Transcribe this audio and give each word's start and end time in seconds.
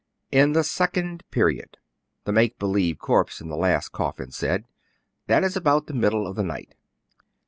"In 0.41 0.53
the 0.53 0.63
second 0.63 1.23
period, 1.29 1.77
the 2.23 2.31
make 2.31 2.57
believe 2.57 2.97
corpse 2.97 3.39
in 3.39 3.49
the 3.49 3.55
last 3.55 3.89
coffin 3.91 4.31
said; 4.31 4.65
that 5.27 5.43
is, 5.43 5.55
about 5.55 5.85
the 5.85 5.93
middle 5.93 6.25
of 6.25 6.35
the 6.35 6.41
night. 6.41 6.73